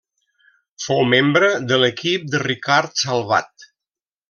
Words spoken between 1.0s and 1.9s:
membre de